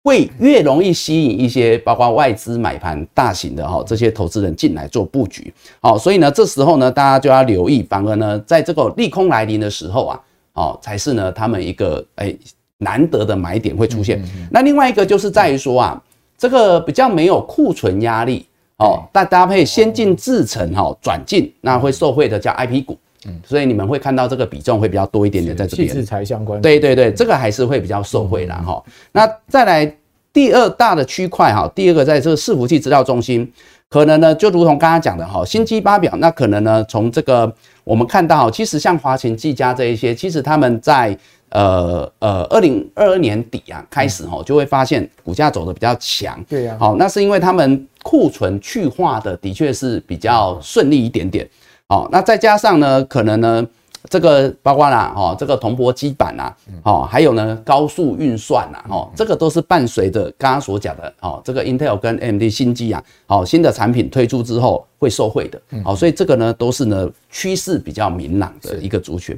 [0.02, 10.20] 会越容易吸引一些包括外资买盘、大型的哈这些投资人进来做布局，好，所以呢，这时候呢，大家就要留意，反而呢，在这个利空来临的时候啊，
[10.54, 12.34] 哦，才是呢他们一个哎
[12.78, 14.22] 难得的买点会出现。
[14.50, 16.02] 那另外一个就是在于说啊，
[16.38, 18.46] 这个比较没有库存压力，
[18.78, 22.96] 哦，但搭配先进制程哈转进，那会受惠的叫 IP 股。
[23.26, 25.88] 嗯，所以你们会看到这个比重会比较多一点点在这边。
[25.88, 26.60] 器材相关。
[26.62, 28.82] 对对对，这个还是会比较受惠啦哈。
[29.12, 29.94] 那再来
[30.32, 33.52] 第二大的区块哈，第二个在这个伺服器资料中心，
[33.90, 37.52] 可能呢就如同刚刚讲的哈，新机发表，那可能呢从这个
[37.84, 41.14] 我们看到，其实像华勤、技嘉这一些，其实他们在
[41.50, 46.42] 呃呃二零二二年底啊开始哈，就会发现股价走的比较强。
[46.48, 46.74] 对呀。
[46.80, 51.46] 好，那是因为他们库存去化的的确是比较顺利一点点。
[51.90, 53.66] 好，那再加上呢，可能呢，
[54.08, 69.36] 这个包括啦，哦，这个铜箔基板呐，哦，还有呢，高速运算呐，哦，这个都是伴随着刚刚所讲的，哦，这个 Intel 跟 AMD 新机啊，哦，新的产品推出之后会受惠的，哦，所以这个呢，都是呢趋势比较明朗的一个族群。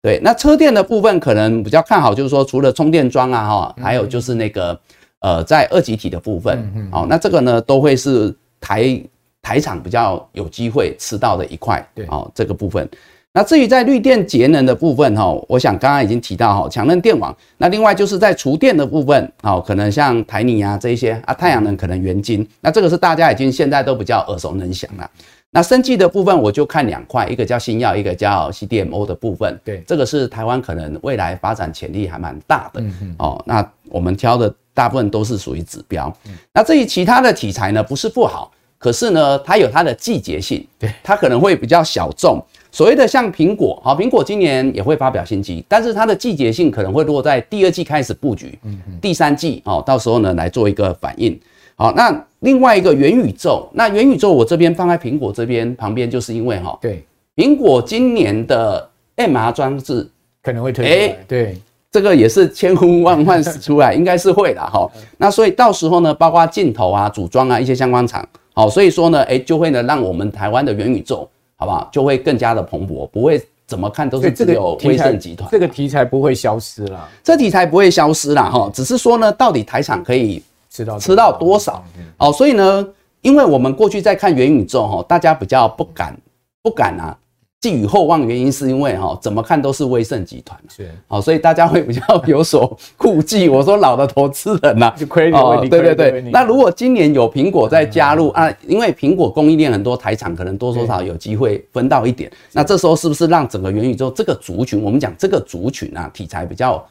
[0.00, 4.78] 对，那车电的部分可能比较看好，就是说除了充电桩啊，哈，还有就是那个
[5.18, 9.02] 呃，在二级体的部分，哦，那这个呢都会是台。
[9.42, 12.88] 台厂比较有机会吃到的一块，对，哦，这个部分。
[13.32, 17.34] 那至于在绿电节能的部分，哈，我想刚刚已经提到哈，强韧电网。
[17.58, 22.44] 那另外就是在厨电的部分，哦，可能像台泥啊这一些啊，太阳能可能元晶。
[22.60, 25.08] 那这个是大家已经现在都比较耳熟能详了。
[25.52, 29.60] 那生技的部分我就看两块，一个叫新药，一个叫 CDMO 的部分。
[29.64, 32.80] 对，这个是台湾可能未来发展潜力还蛮大的。
[32.80, 33.14] 嗯嗯。
[33.18, 36.12] 哦，那我们挑的大部分都是属于指标。
[36.26, 36.32] 嗯。
[36.52, 40.66] 那至于其他的题材呢，不是不好，可是呢，它有它的季节性。
[40.78, 40.90] 对。
[41.04, 42.42] 它可能会比较小众。
[42.72, 48.58] 所谓的像苹果，好，苹果今年也会发表新机，但是它的季节性可能会落在第二季开始布局。
[48.64, 48.98] 嗯嗯。
[49.00, 51.38] 第三季哦，到时候呢来做一个反应。
[51.76, 57.04] 好，那另外一个元宇宙，那元宇宙我这边放在苹果这边旁边，就是因为哈，对，
[57.36, 60.08] 苹果今年的 MR 装置
[60.42, 61.58] 可能会推出来，欸、对，
[61.90, 64.88] 这个也是千呼万唤始出来，应该是会的哈。
[65.18, 68.26] 那所以到时候呢，包括镜头啊、组装啊一些相关厂，
[68.60, 80.42] 好，所以说呢，哎、欸，就会呢让我们台湾的元宇宙，好不好，就会更加的蓬勃，不会怎么看都是只有威盛集团，这个题材不会消失了，这题材不会消失了哈，只是说呢，到底台厂可以。
[80.72, 81.82] 吃到吃到多少？
[82.18, 82.86] 哦，所以呢，
[83.22, 86.16] 因为我们过去在看元宇宙哈，大家比较不敢
[86.62, 87.18] 不敢啊，
[87.60, 93.50] 寄予厚望，原因是因为哈，怎么看都是威盛集团是，好，所以大家会比较有所顾忌。
[93.50, 96.22] 我说老的投资人呐， 就亏你，对对对。
[96.32, 102.32] 那如果今年有苹果在加入啊，因为苹果供应链很多台厂，可能多多少少有机会分到一点。
[102.52, 106.82] 那这时候是不是让整个元宇宙这个族群，我们讲这个族群啊，题材比较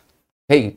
[0.48, 0.70] 可以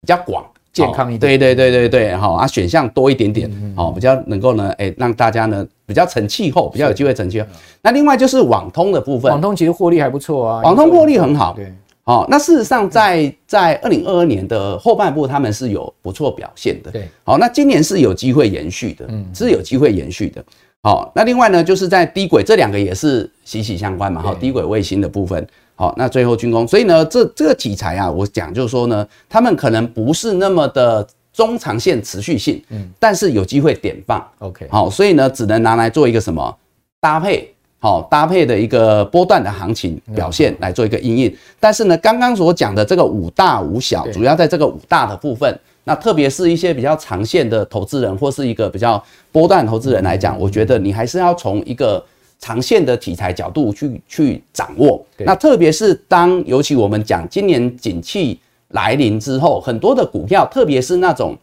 [0.00, 0.42] 比较广？
[0.72, 7.46] 健康一点，对对对对对，好啊，选项多一点点，好，比较能够呢，哎，让大家呢比较成气候，比较有机会成气候。
[7.82, 11.72] 那另外就是网通的部分，网通其实获利还不错啊，网通获利很好，对，
[12.02, 20.44] 好，那事实上在在二零二二年的后半部，他们是有不错表现的，对，好，那今年是有机会延续的，嗯，是有机会延续的，
[20.82, 25.46] 好，那另外呢，就是在低轨这两个也是息息相关嘛，哈，低轨卫星的部分。
[25.76, 31.04] 好，那最后军工，所以呢，这这个题材啊，我讲就是说呢，他们可能不是那么的
[31.34, 36.56] 中长线持续性，嗯，但是有机会点放，OK，好，所以呢，只能拿来做一个什么？
[37.00, 41.36] 搭配，好搭配的一个波段的行情表现来做一个因应。
[41.60, 52.02] 但是呢，刚刚所讲的这个五大五小，主要在这个五大的部分，那特别是一些比较长线的投资人或是一个比较波段投资人来讲，我觉得你还是要从一个。
[52.40, 58.38] 长线的题材角度去去掌握，那特别是当尤其我们讲今年景气
[58.74, 61.36] 来临之后，很多的股票，特别是那种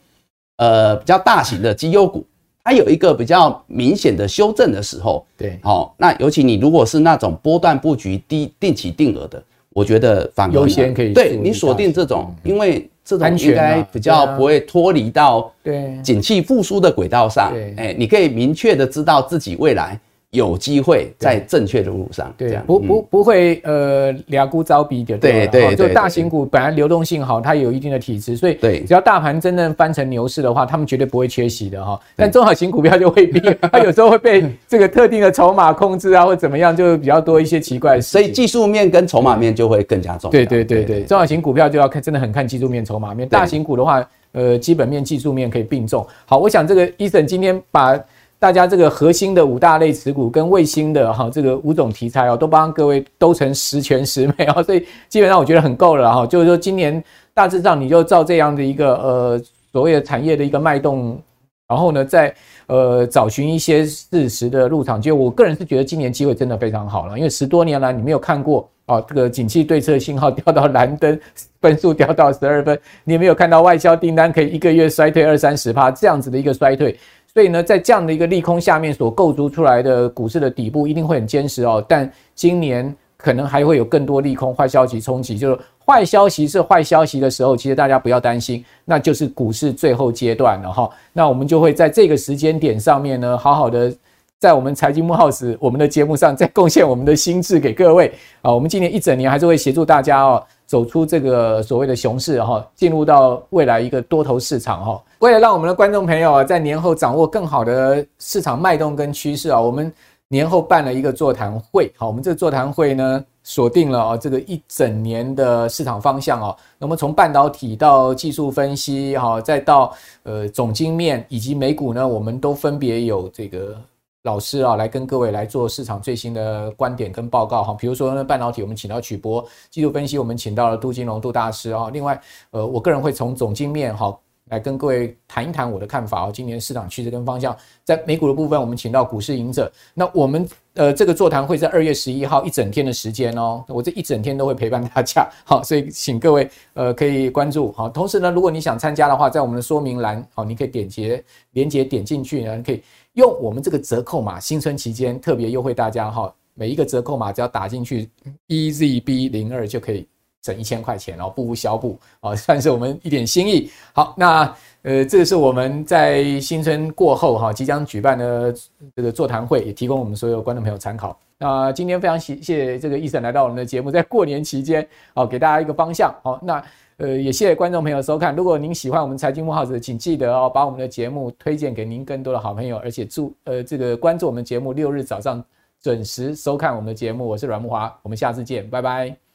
[0.57, 2.25] 呃比较大型的绩优股，
[2.63, 9.41] 它有一个比较明显的修正的时候，对，好，那尤其你如果是那种波段布局低定期定额的，
[9.73, 19.99] 我觉得反而优先可以对你锁定这种，因为这种应该比较不会脱离到对景气复苏的轨道上，哎，你可以明确的知道自己未来。
[20.31, 31.99] 有机会在正确的路上，对，不不不会呃俩股招比的，对对，就大型股本来流动性好，它有一定的体质，所以对，只要大盘真正翻成牛市的话，他们绝对不会缺席的哈。
[32.15, 33.41] 但中小型股票就未必，
[33.73, 38.07] 它有时候会被这个特定的筹码控制啊，或怎么样，就比较多一些奇怪的事。
[38.07, 40.31] 所以技术面跟筹码面就会更加重要。
[40.31, 43.27] 对对对对，中小型股票就要看，真的很看技术面、筹码面。
[43.27, 46.07] 大型股的话，呃，基本面、技术面可以并重。
[46.25, 47.99] 好，我想这个 Eason 今天把。
[48.41, 56.25] 大家这个核心的五大类持股跟卫星的哈这个五种题材哦，都帮各位都成十全十美哦，所以基本上我觉得很够了哈。
[56.25, 57.01] 就是说今年
[57.35, 61.21] 大致上你就照这样的一个呃所谓的产业的一个脉动，
[61.67, 62.33] 然后呢再
[62.65, 64.99] 呃找寻一些适时的入场。
[64.99, 71.19] 就我个人是觉得今年机会真的非常好了，因为十多年来你没有看过哦这个景气对策信号掉到蓝灯，
[71.61, 76.97] 分数掉到十二分，你也没有看到外销订单可以一个月衰退二三十趴这样子的一个衰退。
[77.33, 81.83] 所以呢，在这样的一个利空下面所构筑出来的股市的底部一定会很坚实哦。
[81.87, 85.37] 但今年可能还会有更多利空、坏消息冲击。
[85.37, 90.89] 就是坏消息是坏消息的时候，其实大家不要担心，那就是股市最后阶段了哈。
[91.13, 93.93] 那我们就会在这个时间点上面呢，好好的
[94.37, 98.11] 在我们财经慕 House 我们的节目上再贡献我们的心智给各位
[98.41, 98.53] 啊。
[98.53, 100.43] 我们今年一整年还是会协助大家哦。
[100.71, 105.03] 走出这个所谓的熊市哈，进入到未来一个多头市场哈。
[105.19, 109.91] 为了让我们的观众朋友啊，在年后掌握更好的市场脉动跟趋势啊，我们
[110.29, 111.91] 年后办了一个座谈会。
[111.97, 116.55] 好，我们这个座谈会呢，锁定了啊这个一整年的市场方向哦。
[116.77, 119.93] 那么从半导体到技术分析哈，再到
[120.23, 123.75] 呃总经面以及美股呢，我们都分别有这个。
[124.23, 127.73] 老师啊，来跟各位来做市场最新的观点跟报告哈。
[127.73, 131.89] 比如说呢，半导体我们请到曲博，技术分析我们请到了杜金龙杜大师啊。
[131.91, 134.15] 另外，呃，我个人会从总经面哈，
[134.51, 136.31] 来跟各位谈一谈我的看法哦。
[136.31, 139.71] 今年市场趋势跟方向，在美股的部分，我们请到股市赢者。
[139.93, 145.25] 那我们呃这个座谈会在二月十一号一整天的时间哦，我这一整天都会陪伴大家。
[145.45, 147.87] 好，所以请各位呃可以关注好。
[147.87, 152.83] 同时呢，如果你想参加的话，在我们的说明栏好，你可以点击连接点进去呢，可以
[153.13, 156.31] 用我们这个折扣码，新春期间特别优惠大家哈。
[156.53, 158.09] 每一个折扣码只要打进去
[158.49, 160.05] EZB 零二就可以。
[160.43, 163.69] 省一千块钱哦，不无小补哦，算是我们一点心意。
[163.93, 168.53] 好，那呃，这是我们在新春过后哈，即将举办的
[168.95, 171.17] 这个座谈会，也提供我们所有观众朋友参考。
[171.37, 176.13] 那今天非常谢谢这个 Eason 来到我们的节目，在过年期间哦，给大家一个方向。
[176.23, 176.63] 好，那
[176.97, 178.35] 呃，也谢谢观众朋友收看。
[178.35, 185.43] 如果您喜欢我们财经慕 House，请记得哦，把我们的节目推荐给您更多的好朋友，而且祝呃这个关注我们节目，六日早上
[185.81, 187.27] 准时收看我们的节目。
[187.27, 189.30] 我是阮木华，我们下次见，拜拜。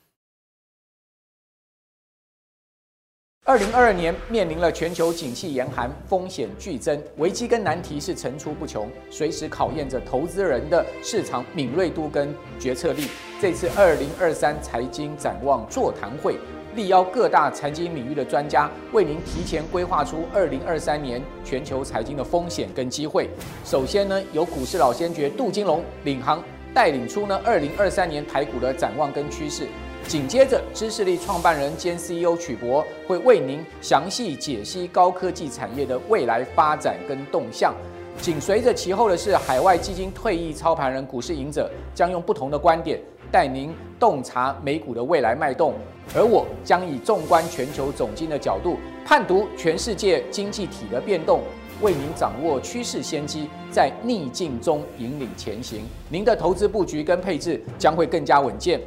[3.47, 13.07] 二零二二年面临了全球景气严寒，风险剧增，危机跟难题是层出不穷，随时考验着投资人的市场敏锐度跟决策力。
[13.41, 16.37] 这次二零二三财经展望座谈会，
[16.75, 23.31] 力邀各大财经领域的专家，为您提前规划出二零二三年全球财经的风险跟机会。
[23.65, 26.43] 首先呢，由股市老先觉杜金龙领航，
[26.75, 29.69] 带领出呢二零二三年台股的展望跟趋势。
[30.09, 37.75] 紧接着，知识力创办人兼 CEO 曲博会为您详细解析高科技产业的未来发展跟动向。
[38.23, 43.01] 紧随着其后的是海外基金退役操盘人股市赢者，将用不同的观点
[43.33, 45.75] 带您洞察美股的未来脉动，
[46.15, 51.41] 而我将以纵观全球总经的角度，判读全世界经济体的变动，
[51.83, 55.83] 为您掌握趋势先机，在逆境中引领前行。
[56.09, 58.81] 您的投资布局跟配置将会更加稳健。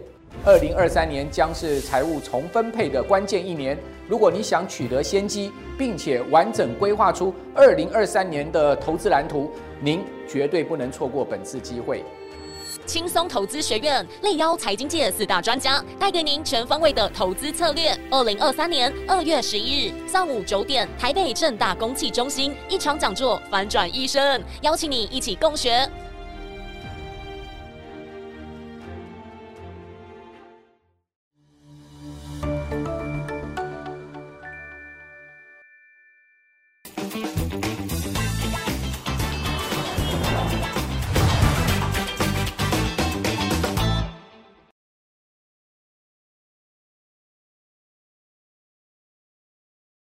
[0.46, 3.78] 二零二三年将是财务重分配的关键一年。
[4.08, 12.04] 如果你想取得先机，并且完整规划出二零二三年的投资蓝图，您绝对不能错过本次机会。
[12.86, 17.96] 轻松投资学院力邀财经界四大专家，带给您全方位的投资策略。
[18.10, 25.88] 二零二三年二月十一日上午九点，台北正大公器中心一场讲座，反转一生，邀请你一起共学。